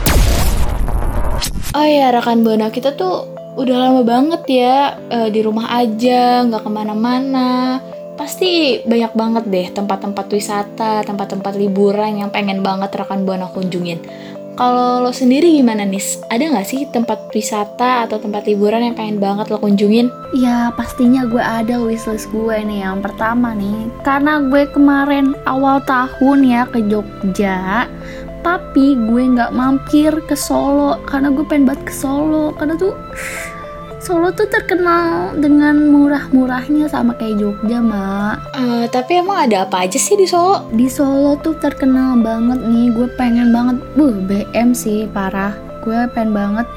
Oh 1.75 1.87
ya 1.87 2.11
rekan 2.11 2.43
Buana 2.43 2.75
kita 2.75 2.95
tuh 2.99 3.31
udah 3.55 3.77
lama 3.87 4.03
banget 4.03 4.43
ya 4.51 4.99
eh, 5.11 5.31
di 5.31 5.43
rumah 5.43 5.71
aja 5.71 6.43
nggak 6.43 6.63
ke 6.67 6.71
mana-mana. 6.71 7.79
Pasti 8.15 8.79
banyak 8.87 9.13
banget 9.19 9.45
deh 9.51 9.67
tempat-tempat 9.75 10.27
wisata, 10.31 11.03
tempat-tempat 11.03 11.59
liburan 11.59 12.23
yang 12.23 12.31
pengen 12.31 12.63
banget 12.63 12.95
rekan 12.95 13.27
Buana 13.27 13.51
kunjungin. 13.51 13.99
Kalau 14.55 15.03
lo 15.03 15.11
sendiri 15.11 15.51
gimana 15.51 15.83
nis? 15.83 16.23
Ada 16.31 16.47
nggak 16.47 16.69
sih 16.71 16.87
tempat 16.87 17.27
wisata 17.35 18.07
atau 18.07 18.23
tempat 18.23 18.47
liburan 18.47 18.87
yang 18.87 18.95
pengen 18.95 19.19
banget 19.19 19.51
lo 19.51 19.59
kunjungin? 19.59 20.15
Ya 20.31 20.71
pastinya 20.79 21.27
gue 21.27 21.43
ada 21.43 21.83
wishlist 21.83 22.31
gue 22.31 22.63
nih 22.63 22.87
Yang 22.87 23.11
pertama 23.11 23.51
nih 23.51 23.91
Karena 24.07 24.39
gue 24.47 24.63
kemarin 24.71 25.35
awal 25.51 25.83
tahun 25.83 26.47
ya 26.47 26.71
ke 26.71 26.87
Jogja 26.87 27.91
Tapi 28.47 28.95
gue 28.95 29.23
nggak 29.35 29.51
mampir 29.51 30.15
ke 30.23 30.39
Solo 30.39 31.03
Karena 31.03 31.35
gue 31.35 31.43
pengen 31.51 31.75
banget 31.75 31.91
ke 31.91 31.95
Solo 31.99 32.55
Karena 32.55 32.79
tuh 32.79 32.95
Solo 34.05 34.29
tuh 34.37 34.45
terkenal 34.53 35.33
dengan 35.41 35.89
murah-murahnya 35.89 36.93
sama 36.93 37.17
kayak 37.17 37.41
Jogja, 37.41 37.81
Mak. 37.81 38.53
Eh, 38.53 38.85
tapi 38.93 39.25
emang 39.25 39.49
ada 39.49 39.65
apa 39.65 39.89
aja 39.89 39.97
sih 39.97 40.13
di 40.13 40.29
Solo? 40.29 40.69
Di 40.77 40.93
Solo 40.93 41.41
tuh 41.41 41.57
terkenal 41.57 42.21
banget 42.21 42.69
nih, 42.69 42.93
gue 42.93 43.09
pengen 43.17 43.49
banget, 43.49 43.81
buh 43.97 44.13
BM 44.29 44.77
sih 44.77 45.09
parah. 45.09 45.57
Gue 45.81 46.05
pengen 46.13 46.37
banget 46.37 46.69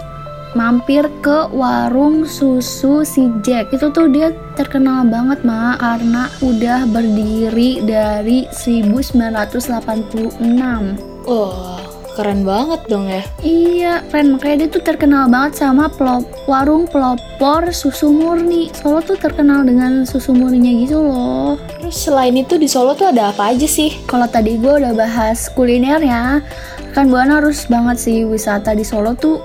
mampir 0.56 1.04
ke 1.20 1.52
warung 1.52 2.24
susu 2.24 3.04
si 3.04 3.28
Jack. 3.44 3.76
Itu 3.76 3.92
tuh 3.92 4.08
dia 4.08 4.32
terkenal 4.56 5.04
banget, 5.12 5.44
Mak, 5.44 5.84
karena 5.84 6.32
udah 6.40 6.88
berdiri 6.88 7.84
dari 7.84 8.48
1986. 8.56 10.96
Wah, 11.28 11.87
keren 12.18 12.42
banget 12.42 12.82
dong 12.90 13.06
ya. 13.06 13.22
Iya, 13.46 13.94
keren 14.10 14.34
makanya 14.34 14.66
dia 14.66 14.70
tuh 14.74 14.82
terkenal 14.82 15.30
banget 15.30 15.62
sama 15.62 15.86
pelop, 15.86 16.26
warung 16.50 16.90
pelopor 16.90 17.70
susu 17.70 18.10
murni. 18.10 18.74
Solo 18.74 19.06
tuh 19.06 19.22
terkenal 19.22 19.62
dengan 19.62 20.02
susu 20.02 20.34
murninya 20.34 20.74
gitu 20.82 20.98
loh. 20.98 21.62
Terus 21.78 22.10
selain 22.10 22.34
itu 22.34 22.58
di 22.58 22.66
Solo 22.66 22.98
tuh 22.98 23.14
ada 23.14 23.30
apa 23.30 23.54
aja 23.54 23.70
sih? 23.70 24.02
Kalau 24.10 24.26
tadi 24.26 24.58
gue 24.58 24.82
udah 24.82 24.98
bahas 24.98 25.46
kuliner 25.54 26.02
ya, 26.02 26.42
kan 26.98 27.14
Buana 27.14 27.38
harus 27.38 27.70
banget 27.70 28.02
sih 28.02 28.26
wisata 28.26 28.74
di 28.74 28.82
Solo 28.82 29.14
tuh 29.14 29.38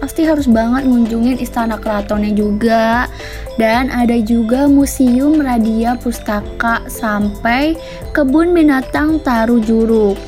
pasti 0.00 0.24
harus 0.28 0.48
banget 0.48 0.84
ngunjungin 0.88 1.40
istana 1.40 1.80
keratonnya 1.80 2.32
juga 2.36 3.08
dan 3.56 3.88
ada 3.88 4.16
juga 4.20 4.68
museum 4.68 5.40
Radia 5.40 5.96
Pustaka 5.96 6.84
sampai 6.84 7.80
kebun 8.12 8.52
binatang 8.52 9.24
Taru 9.24 9.56
Juruk 9.64 10.20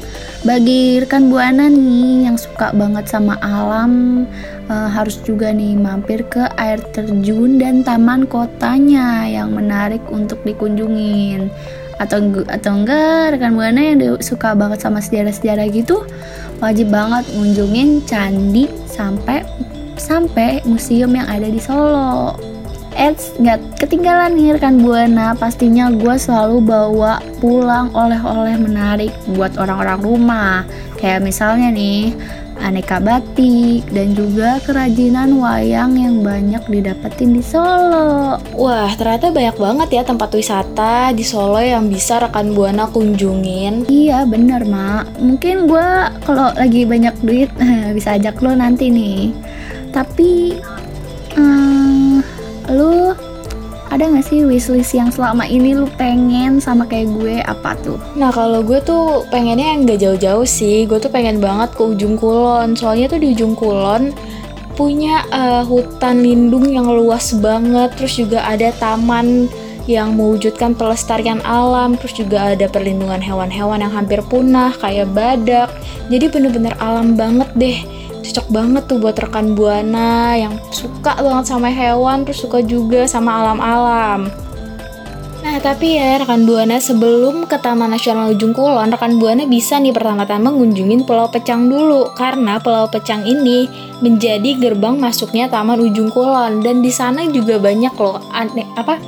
bagi 0.48 0.96
rekan 1.04 1.28
buana 1.28 1.68
nih 1.68 2.24
yang 2.24 2.40
suka 2.40 2.72
banget 2.72 3.04
sama 3.04 3.36
alam 3.44 4.24
eh, 4.72 4.88
harus 4.96 5.20
juga 5.20 5.52
nih 5.52 5.76
mampir 5.76 6.24
ke 6.24 6.48
air 6.56 6.80
terjun 6.96 7.60
dan 7.60 7.84
taman 7.84 8.24
kotanya 8.24 9.28
yang 9.28 9.52
menarik 9.52 10.00
untuk 10.08 10.40
dikunjungin 10.48 11.52
atau 12.00 12.24
atau 12.48 12.72
enggak 12.80 13.36
rekan 13.36 13.60
buana 13.60 13.92
yang 13.92 14.00
suka 14.24 14.56
banget 14.56 14.80
sama 14.80 15.04
sejarah-sejarah 15.04 15.68
gitu 15.68 16.00
wajib 16.64 16.88
banget 16.88 17.28
ngunjungin 17.36 18.00
candi 18.08 18.72
sampai 18.88 19.44
sampai 20.00 20.64
museum 20.64 21.12
yang 21.12 21.28
ada 21.28 21.50
di 21.50 21.60
Solo. 21.60 22.57
Eits, 22.98 23.30
nggak 23.38 23.78
ketinggalan 23.78 24.34
nih 24.34 24.58
rekan 24.58 24.82
Buana. 24.82 25.30
Pastinya 25.38 25.86
gue 25.86 26.18
selalu 26.18 26.58
bawa 26.66 27.22
pulang 27.38 27.94
oleh-oleh 27.94 28.58
menarik 28.58 29.14
buat 29.38 29.54
orang-orang 29.54 30.02
rumah. 30.02 30.66
Kayak 30.98 31.22
misalnya 31.22 31.70
nih, 31.70 32.10
aneka 32.58 32.98
batik 32.98 33.86
dan 33.94 34.18
juga 34.18 34.58
kerajinan 34.66 35.38
wayang 35.38 35.94
yang 35.94 36.26
banyak 36.26 36.58
didapetin 36.66 37.38
di 37.38 37.42
Solo. 37.42 38.42
Wah, 38.58 38.90
ternyata 38.98 39.30
banyak 39.30 39.56
banget 39.56 39.88
ya 39.94 40.02
tempat 40.02 40.34
wisata 40.34 41.14
di 41.14 41.22
Solo 41.22 41.62
yang 41.62 41.86
bisa 41.86 42.18
rekan 42.18 42.50
Buana 42.50 42.90
kunjungin. 42.90 43.86
Iya 43.86 44.26
bener 44.26 44.66
mak 44.66 45.22
Mungkin 45.22 45.70
gue 45.70 45.88
kalau 46.26 46.50
lagi 46.58 46.82
banyak 46.82 47.14
duit 47.22 47.50
bisa 47.96 48.18
ajak 48.18 48.42
lo 48.42 48.58
nanti 48.58 48.90
nih 48.90 49.30
Tapi 49.94 50.58
eh, 51.38 51.77
Lu 52.68 53.16
ada 53.88 54.04
gak 54.04 54.28
sih 54.28 54.44
wishlist 54.44 54.92
yang 54.92 55.08
selama 55.08 55.48
ini 55.48 55.72
lu 55.72 55.88
pengen 55.96 56.60
sama 56.60 56.84
kayak 56.84 57.08
gue 57.16 57.40
apa 57.40 57.72
tuh? 57.80 57.96
Nah, 58.20 58.28
kalau 58.28 58.60
gue 58.60 58.84
tuh 58.84 59.24
pengennya 59.32 59.72
yang 59.72 59.88
gak 59.88 60.00
jauh-jauh 60.04 60.44
sih. 60.44 60.84
Gue 60.84 61.00
tuh 61.00 61.08
pengen 61.08 61.40
banget 61.40 61.72
ke 61.72 61.82
ujung 61.82 62.20
kulon. 62.20 62.76
Soalnya 62.76 63.08
tuh 63.08 63.20
di 63.24 63.32
ujung 63.32 63.56
kulon 63.56 64.12
punya 64.76 65.24
eh, 65.32 65.64
hutan 65.64 66.20
lindung 66.20 66.68
yang 66.68 66.84
luas 66.84 67.32
banget. 67.40 67.96
Terus 67.96 68.20
juga 68.20 68.44
ada 68.44 68.68
taman 68.76 69.48
yang 69.88 70.12
mewujudkan 70.12 70.76
pelestarian 70.76 71.40
alam. 71.48 71.96
Terus 71.96 72.12
juga 72.12 72.52
ada 72.52 72.68
perlindungan 72.68 73.24
hewan-hewan 73.24 73.80
yang 73.80 73.92
hampir 73.96 74.20
punah 74.28 74.76
kayak 74.76 75.08
badak. 75.16 75.72
Jadi 76.12 76.28
bener-bener 76.28 76.76
alam 76.76 77.16
banget 77.16 77.48
deh. 77.56 77.78
Cocok 78.24 78.48
banget 78.50 78.82
tuh 78.90 78.98
buat 78.98 79.16
rekan 79.16 79.54
buana 79.54 80.34
yang 80.34 80.58
suka 80.74 81.16
banget 81.18 81.46
sama 81.50 81.70
hewan 81.70 82.26
terus 82.26 82.42
suka 82.42 82.60
juga 82.62 83.06
sama 83.06 83.42
alam-alam. 83.44 84.28
Nah, 85.38 85.54
tapi 85.62 85.94
ya 85.94 86.18
rekan 86.18 86.44
Buana 86.44 86.82
sebelum 86.82 87.46
ke 87.46 87.62
Taman 87.62 87.94
Nasional 87.94 88.34
Ujung 88.34 88.50
Kulon, 88.50 88.90
rekan 88.90 89.22
Buana 89.22 89.46
bisa 89.46 89.78
nih 89.78 89.94
pertama-tama 89.94 90.50
ngunjungin 90.50 91.06
Pulau 91.06 91.30
Pecang 91.30 91.70
dulu 91.70 92.10
karena 92.18 92.58
Pulau 92.58 92.90
Pecang 92.90 93.22
ini 93.22 93.70
menjadi 94.02 94.58
gerbang 94.58 94.98
masuknya 94.98 95.46
Taman 95.46 95.78
Ujung 95.78 96.10
Kulon 96.10 96.60
dan 96.66 96.82
di 96.82 96.90
sana 96.90 97.22
juga 97.30 97.56
banyak 97.62 97.94
loh 97.96 98.18
ane, 98.34 98.66
apa 98.74 98.98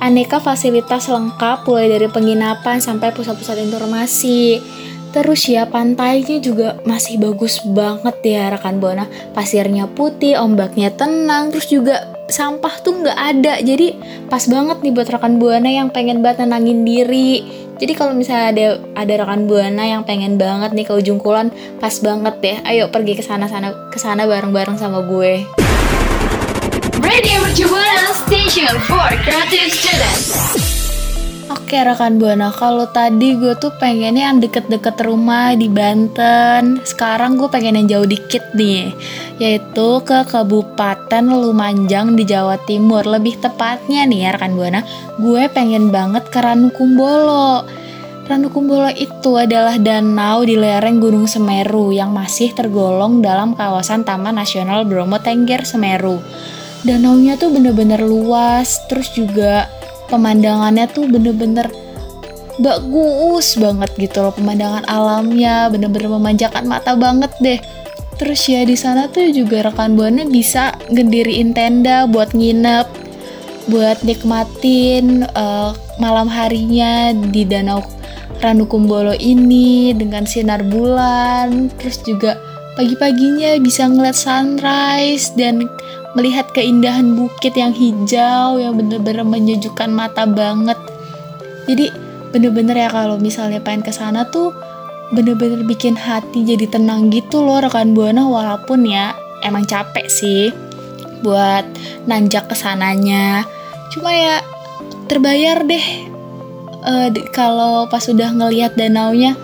aneka 0.00 0.38
fasilitas 0.38 1.10
lengkap 1.10 1.68
mulai 1.68 1.90
dari 1.90 2.08
penginapan 2.08 2.78
sampai 2.78 3.10
pusat-pusat 3.10 3.60
informasi. 3.60 4.62
Terus 5.10 5.42
ya 5.50 5.66
pantainya 5.66 6.38
juga 6.38 6.78
masih 6.86 7.18
bagus 7.18 7.58
banget 7.66 8.14
ya 8.22 8.54
rekan 8.54 8.78
Buana. 8.78 9.10
Pasirnya 9.34 9.90
putih, 9.90 10.38
ombaknya 10.38 10.94
tenang, 10.94 11.50
terus 11.50 11.66
juga 11.66 12.14
sampah 12.30 12.78
tuh 12.78 13.02
nggak 13.02 13.18
ada. 13.18 13.58
Jadi 13.58 13.98
pas 14.30 14.46
banget 14.46 14.78
nih 14.86 14.94
buat 14.94 15.10
rekan 15.10 15.42
Buana 15.42 15.66
yang 15.66 15.90
pengen 15.90 16.22
banget 16.22 16.46
nenangin 16.46 16.86
diri. 16.86 17.42
Jadi 17.82 17.92
kalau 17.96 18.14
misalnya 18.14 18.46
ada 18.54 18.66
ada 18.94 19.14
rekan 19.26 19.50
Buana 19.50 19.82
yang 19.82 20.06
pengen 20.06 20.38
banget 20.38 20.70
nih 20.78 20.86
ke 20.86 20.94
ujung 20.94 21.18
kulon, 21.18 21.50
pas 21.82 21.94
banget 21.98 22.34
deh. 22.38 22.56
Ayo 22.62 22.86
pergi 22.94 23.18
ke 23.18 23.22
sana 23.26 23.50
sana 23.50 23.74
ke 23.90 23.98
sana 23.98 24.30
bareng-bareng 24.30 24.78
sama 24.78 25.02
gue. 25.02 25.42
Radio 27.02 27.38
Buana 27.66 28.14
Station 28.14 28.78
for 28.86 29.10
Creative 29.26 29.74
Students. 29.74 30.79
Oke 31.70 31.86
rekan 31.86 32.18
Buana, 32.18 32.50
kalau 32.50 32.82
tadi 32.90 33.38
gue 33.38 33.54
tuh 33.54 33.70
pengennya 33.78 34.34
yang 34.34 34.42
deket-deket 34.42 35.06
rumah 35.06 35.54
di 35.54 35.70
Banten. 35.70 36.82
Sekarang 36.82 37.38
gue 37.38 37.46
pengen 37.46 37.78
yang 37.78 37.86
jauh 37.86 38.10
dikit 38.10 38.42
nih 38.58 38.90
Yaitu 39.38 40.02
ke 40.02 40.26
Kabupaten 40.26 41.30
Lumajang 41.30 42.18
di 42.18 42.26
Jawa 42.26 42.58
Timur. 42.66 43.06
Lebih 43.06 43.38
tepatnya 43.38 44.02
nih 44.02 44.18
ya 44.18 44.30
rekan 44.34 44.58
Buana 44.58 44.82
Gue 45.22 45.46
pengen 45.46 45.94
banget 45.94 46.26
ke 46.26 46.42
Ranukumbolo. 46.42 47.62
Ranukumbolo 48.26 48.90
itu 48.90 49.38
adalah 49.38 49.78
danau 49.78 50.42
di 50.42 50.58
lereng 50.58 50.98
Gunung 50.98 51.30
Semeru 51.30 51.94
Yang 51.94 52.10
masih 52.10 52.48
tergolong 52.50 53.22
dalam 53.22 53.54
kawasan 53.54 54.02
Taman 54.02 54.42
Nasional 54.42 54.82
Bromo 54.90 55.22
Tengger 55.22 55.62
Semeru. 55.62 56.18
Danaunya 56.82 57.38
tuh 57.38 57.54
bener-bener 57.54 58.02
luas 58.02 58.82
Terus 58.90 59.14
juga 59.14 59.70
pemandangannya 60.10 60.90
tuh 60.90 61.06
bener-bener 61.06 61.70
bagus 62.60 63.56
banget 63.56 63.90
gitu 63.96 64.20
loh. 64.20 64.34
Pemandangan 64.34 64.84
alamnya 64.90 65.70
bener-bener 65.70 66.10
memanjakan 66.10 66.66
mata 66.66 66.98
banget 66.98 67.32
deh. 67.40 67.60
Terus 68.20 68.44
ya 68.50 68.66
di 68.68 68.76
sana 68.76 69.08
tuh 69.08 69.32
juga 69.32 69.64
rekan 69.64 69.96
buana 69.96 70.28
bisa 70.28 70.76
ngediriin 70.92 71.56
tenda 71.56 72.04
buat 72.04 72.36
nginep 72.36 73.08
buat 73.70 74.02
nikmatin 74.02 75.24
uh, 75.38 75.72
malam 76.02 76.26
harinya 76.26 77.14
di 77.14 77.46
danau 77.46 77.80
Ranukumbolo 78.40 79.12
ini 79.20 79.92
dengan 79.92 80.24
sinar 80.24 80.64
bulan. 80.64 81.68
Terus 81.76 82.00
juga 82.00 82.40
pagi-paginya 82.72 83.60
bisa 83.60 83.84
ngeliat 83.84 84.16
sunrise 84.16 85.28
dan 85.36 85.68
melihat 86.18 86.50
keindahan 86.50 87.14
bukit 87.14 87.54
yang 87.54 87.70
hijau 87.70 88.58
yang 88.58 88.74
bener-bener 88.74 89.22
menyejukkan 89.22 89.90
mata 89.90 90.26
banget. 90.26 90.78
Jadi 91.70 91.90
bener-bener 92.34 92.86
ya 92.86 92.88
kalau 92.90 93.18
misalnya 93.18 93.62
pengen 93.62 93.82
ke 93.86 93.92
sana 93.94 94.26
tuh 94.30 94.54
bener-bener 95.10 95.66
bikin 95.66 95.98
hati 95.98 96.46
jadi 96.46 96.70
tenang 96.70 97.10
gitu 97.10 97.42
loh 97.42 97.58
rekan 97.58 97.98
buana 97.98 98.22
walaupun 98.30 98.86
ya 98.86 99.10
emang 99.42 99.66
capek 99.66 100.06
sih 100.06 100.54
buat 101.22 101.66
nanjak 102.06 102.50
ke 102.50 102.56
sananya. 102.56 103.44
Cuma 103.90 104.14
ya 104.14 104.42
terbayar 105.10 105.66
deh 105.66 105.86
uh, 106.86 107.08
kalau 107.34 107.86
pas 107.90 108.02
udah 108.06 108.30
ngelihat 108.34 108.74
danaunya. 108.74 109.36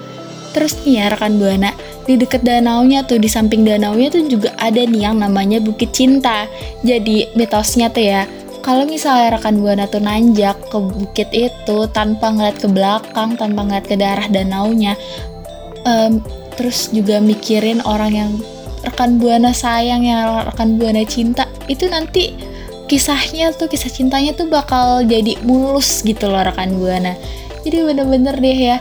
Terus 0.56 0.73
nih 0.88 1.04
ya 1.04 1.12
rekan 1.12 1.37
buana, 1.37 1.76
di 2.06 2.14
deket 2.14 2.46
danaunya 2.46 3.02
tuh 3.02 3.18
di 3.18 3.26
samping 3.26 3.66
danaunya 3.66 4.08
tuh 4.08 4.25
juga 4.30 4.54
ada 4.62 4.78
nih 4.78 5.10
yang 5.10 5.18
namanya 5.18 5.58
Bukit 5.58 5.90
Cinta. 5.90 6.46
Jadi 6.86 7.34
mitosnya 7.34 7.90
tuh 7.90 8.06
ya, 8.06 8.22
kalau 8.62 8.86
misalnya 8.86 9.38
rekan 9.38 9.58
buana 9.62 9.86
tuh 9.90 10.02
nanjak 10.02 10.58
ke 10.70 10.78
bukit 10.78 11.30
itu 11.30 11.78
tanpa 11.94 12.34
ngeliat 12.34 12.58
ke 12.58 12.66
belakang, 12.66 13.38
tanpa 13.38 13.62
ngeliat 13.62 13.86
ke 13.86 13.94
daerah 13.94 14.26
danaunya, 14.26 14.98
um, 15.86 16.18
terus 16.58 16.90
juga 16.90 17.22
mikirin 17.22 17.78
orang 17.86 18.10
yang 18.14 18.30
rekan 18.82 19.19
buana 19.19 19.54
sayang, 19.54 20.02
yang 20.06 20.47
rekan 20.47 20.78
buana 20.78 21.02
cinta, 21.06 21.47
itu 21.66 21.86
nanti 21.86 22.34
kisahnya 22.86 23.50
tuh 23.54 23.66
kisah 23.66 23.90
cintanya 23.90 24.30
tuh 24.34 24.47
bakal 24.47 25.02
jadi 25.02 25.38
mulus 25.42 26.06
gitu 26.06 26.30
loh 26.30 26.42
rekan 26.42 26.75
buana. 26.78 27.19
Jadi 27.66 27.82
bener-bener 27.82 28.34
deh 28.38 28.58
ya 28.75 28.78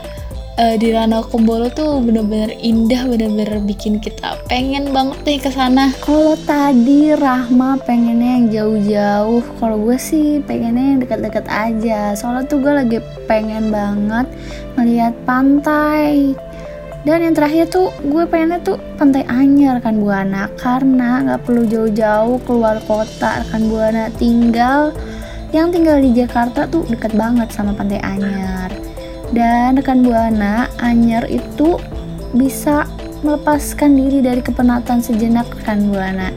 uh, 0.56 0.74
di 0.76 0.92
Rana 0.92 1.22
Kumbolo 1.24 1.68
tuh 1.70 2.00
bener-bener 2.02 2.56
indah, 2.60 3.04
bener-bener 3.06 3.60
bikin 3.64 4.00
kita 4.00 4.40
pengen 4.48 4.90
banget 4.90 5.18
nih 5.24 5.40
ke 5.40 5.50
sana. 5.52 5.92
Kalau 6.02 6.34
tadi 6.48 7.12
Rahma 7.12 7.80
pengennya 7.84 8.40
yang 8.40 8.46
jauh-jauh, 8.52 9.44
kalau 9.60 9.76
gue 9.84 9.96
sih 10.00 10.40
pengennya 10.44 10.96
yang 10.96 11.00
dekat-dekat 11.04 11.46
aja. 11.48 12.16
Soalnya 12.16 12.48
tuh 12.48 12.58
gue 12.60 12.72
lagi 12.72 12.98
pengen 13.28 13.70
banget 13.70 14.26
melihat 14.74 15.14
pantai. 15.28 16.34
Dan 17.06 17.22
yang 17.22 17.38
terakhir 17.38 17.70
tuh 17.70 17.94
gue 18.02 18.26
pengennya 18.26 18.58
tuh 18.66 18.82
pantai 18.98 19.22
Anyer 19.30 19.78
kan 19.78 20.02
Buana 20.02 20.50
karena 20.58 21.22
nggak 21.22 21.46
perlu 21.46 21.62
jauh-jauh 21.62 22.42
keluar 22.42 22.82
kota 22.82 23.46
kan 23.46 23.62
Buana 23.70 24.10
tinggal 24.18 24.90
yang 25.54 25.70
tinggal 25.70 26.02
di 26.02 26.10
Jakarta 26.10 26.66
tuh 26.66 26.82
deket 26.90 27.14
banget 27.14 27.54
sama 27.54 27.78
pantai 27.78 28.02
Anyer 28.02 28.85
dan 29.34 29.78
rekan 29.78 30.06
buana 30.06 30.70
Anyer 30.78 31.26
itu 31.26 31.80
bisa 32.36 32.86
melepaskan 33.24 33.96
diri 33.96 34.20
dari 34.22 34.42
kepenatan 34.44 35.02
sejenak 35.02 35.48
rekan 35.50 35.90
buana 35.90 36.30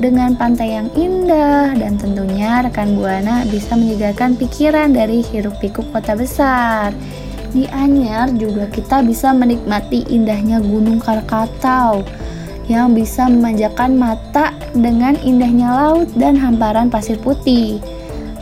dengan 0.00 0.32
pantai 0.32 0.80
yang 0.80 0.88
indah 0.96 1.76
dan 1.76 2.00
tentunya 2.00 2.64
rekan 2.64 2.96
buana 2.96 3.44
bisa 3.52 3.76
menyegarkan 3.76 4.32
pikiran 4.38 4.96
dari 4.96 5.20
hiruk 5.20 5.60
pikuk 5.60 5.84
kota 5.92 6.16
besar. 6.16 6.96
Di 7.50 7.66
Anyer 7.68 8.30
juga 8.38 8.70
kita 8.70 9.02
bisa 9.02 9.34
menikmati 9.34 10.06
indahnya 10.08 10.62
Gunung 10.62 11.02
Krakatau 11.02 12.06
yang 12.70 12.94
bisa 12.94 13.26
memanjakan 13.26 13.98
mata 13.98 14.54
dengan 14.70 15.18
indahnya 15.18 15.68
laut 15.74 16.08
dan 16.14 16.38
hamparan 16.38 16.88
pasir 16.88 17.18
putih. 17.18 17.82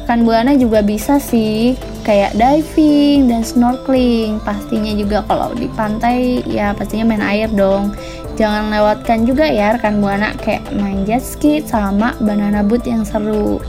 Rekan 0.05 0.29
buana 0.29 0.53
juga 0.55 0.85
bisa 0.85 1.17
sih 1.17 1.75
kayak 2.09 2.33
diving 2.41 3.29
dan 3.29 3.45
snorkeling. 3.45 4.41
Pastinya 4.41 4.97
juga 4.97 5.21
kalau 5.29 5.53
di 5.53 5.69
pantai 5.77 6.41
ya 6.49 6.73
pastinya 6.73 7.13
main 7.13 7.21
air 7.21 7.53
dong. 7.53 7.93
Jangan 8.41 8.73
lewatkan 8.73 9.29
juga 9.29 9.45
ya 9.45 9.77
rekan 9.77 10.01
buana 10.01 10.33
kayak 10.41 10.65
main 10.73 11.05
jet 11.05 11.21
ski 11.21 11.61
sama 11.61 12.17
banana 12.17 12.65
boat 12.65 12.89
yang 12.89 13.05
seru. 13.05 13.61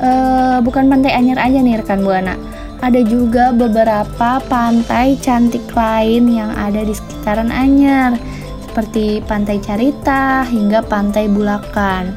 Uh, 0.00 0.64
bukan 0.64 0.88
pantai 0.88 1.12
Anyer 1.12 1.36
aja 1.36 1.60
nih 1.60 1.76
rekan 1.84 2.00
buana. 2.00 2.40
Ada 2.82 3.04
juga 3.04 3.54
beberapa 3.54 4.42
pantai 4.48 5.14
cantik 5.20 5.62
lain 5.76 6.26
yang 6.32 6.50
ada 6.56 6.82
di 6.82 6.96
sekitaran 6.96 7.52
Anyer 7.52 8.16
seperti 8.64 9.20
pantai 9.28 9.60
Carita 9.60 10.42
hingga 10.48 10.80
pantai 10.82 11.28
Bulakan. 11.28 12.16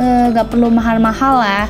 Uh, 0.00 0.32
gak 0.32 0.48
perlu 0.48 0.72
mahal-mahal 0.72 1.44
lah 1.44 1.66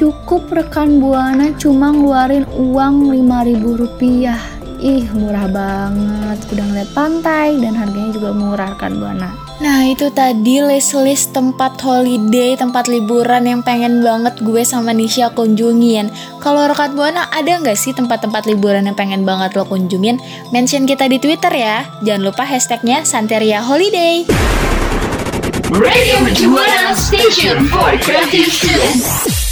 cukup 0.00 0.48
rekan 0.48 0.96
buana 0.96 1.52
cuma 1.60 1.92
ngeluarin 1.92 2.48
uang 2.56 3.12
5000 3.12 3.80
rupiah. 3.84 4.40
Ih 4.80 5.04
murah 5.12 5.44
banget. 5.44 6.40
Udah 6.56 6.64
ngeliat 6.72 6.90
pantai 6.96 7.60
dan 7.60 7.76
harganya 7.76 8.16
juga 8.16 8.32
murah 8.32 8.72
rekan 8.72 8.96
buana. 8.96 9.28
Nah 9.60 9.84
itu 9.84 10.08
tadi 10.08 10.64
list-list 10.64 11.36
tempat 11.36 11.76
holiday, 11.84 12.56
tempat 12.56 12.88
liburan 12.88 13.44
yang 13.44 13.60
pengen 13.60 14.00
banget 14.00 14.40
gue 14.40 14.64
sama 14.64 14.96
Nisha 14.96 15.28
kunjungin. 15.36 16.08
Kalau 16.40 16.64
rekan 16.64 16.96
Buana 16.96 17.28
ada 17.28 17.60
nggak 17.60 17.76
sih 17.76 17.92
tempat-tempat 17.92 18.48
liburan 18.48 18.88
yang 18.88 18.96
pengen 18.96 19.28
banget 19.28 19.52
lo 19.52 19.68
kunjungin? 19.68 20.16
Mention 20.48 20.88
kita 20.88 21.12
di 21.12 21.20
Twitter 21.20 21.52
ya. 21.52 21.84
Jangan 22.00 22.24
lupa 22.24 22.48
hashtagnya 22.48 23.04
Santeria 23.04 23.60
Holiday. 23.60 24.24
Radio 25.76 26.24
Station 26.96 27.68
for 27.68 28.00
Creative 28.00 28.48
Students. 28.48 29.49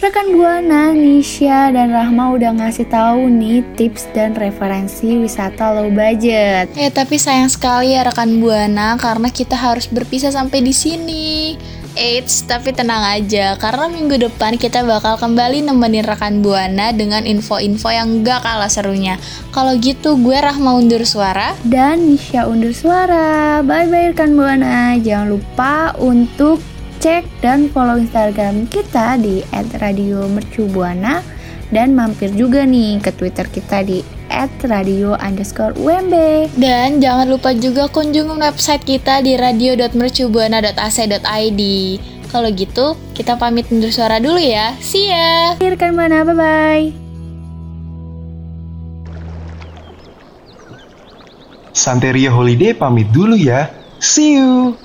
Rekan 0.00 0.32
Buana, 0.32 0.96
Nisha, 0.96 1.68
dan 1.76 1.92
Rahma 1.92 2.32
udah 2.32 2.56
ngasih 2.56 2.88
tahu 2.88 3.28
nih 3.28 3.60
tips 3.76 4.08
dan 4.16 4.32
referensi 4.32 5.20
wisata 5.20 5.76
low 5.76 5.92
budget. 5.92 6.72
Ya, 6.72 6.88
tapi 6.88 7.20
sayang 7.20 7.52
sekali 7.52 7.92
ya 7.92 8.08
rekan 8.08 8.40
Buana 8.40 8.96
karena 8.96 9.28
kita 9.28 9.60
harus 9.60 9.84
berpisah 9.92 10.32
sampai 10.32 10.64
di 10.64 10.72
sini. 10.72 11.52
Eits, 12.00 12.48
tapi 12.48 12.72
tenang 12.72 13.12
aja 13.12 13.60
karena 13.60 13.92
minggu 13.92 14.16
depan 14.24 14.56
kita 14.56 14.88
bakal 14.88 15.20
kembali 15.20 15.68
nemenin 15.68 16.08
rekan 16.08 16.40
Buana 16.40 16.96
dengan 16.96 17.28
info-info 17.28 17.92
yang 17.92 18.24
gak 18.24 18.40
kalah 18.40 18.72
serunya. 18.72 19.20
Kalau 19.52 19.76
gitu 19.76 20.16
gue 20.16 20.38
Rahma 20.40 20.80
undur 20.80 21.04
suara 21.04 21.52
dan 21.68 22.08
Nisha 22.08 22.48
undur 22.48 22.72
suara. 22.72 23.60
Bye 23.60 23.84
bye 23.92 24.16
rekan 24.16 24.32
Buana. 24.32 24.96
Jangan 24.96 25.28
lupa 25.28 25.92
untuk 26.00 26.79
cek 27.00 27.24
dan 27.40 27.72
follow 27.72 27.96
Instagram 27.96 28.68
kita 28.68 29.16
di 29.16 29.40
@radiomercubuana 29.50 31.24
Dan 31.70 31.94
mampir 31.94 32.34
juga 32.34 32.66
nih 32.66 32.98
ke 32.98 33.14
Twitter 33.14 33.46
kita 33.46 33.86
di 33.86 34.02
radio 34.66 35.14
underscore 35.18 35.74
UMB. 35.78 36.14
Dan 36.58 36.98
jangan 36.98 37.30
lupa 37.30 37.54
juga 37.54 37.86
kunjungi 37.86 38.42
website 38.42 38.82
kita 38.82 39.22
di 39.22 39.38
radio.mercubuana.ac.id. 39.38 41.62
Kalau 42.30 42.46
gitu, 42.54 42.94
kita 43.14 43.38
pamit 43.38 43.70
undur 43.74 43.90
suara 43.90 44.20
dulu 44.22 44.38
ya. 44.38 44.74
See 44.78 45.10
ya! 45.10 45.58
Rekan 45.58 45.96
Buana, 45.98 46.22
bye-bye! 46.26 46.92
Santeria 51.74 52.30
Holiday 52.34 52.74
pamit 52.74 53.10
dulu 53.10 53.34
ya. 53.34 53.70
See 53.98 54.38
you! 54.38 54.78